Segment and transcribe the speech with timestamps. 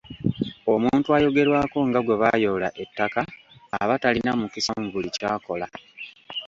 [0.73, 3.21] Omuntu ayogerwako nga gwe baayoola ettaka
[3.81, 5.67] aba talina mukisa mu buli ky’akola.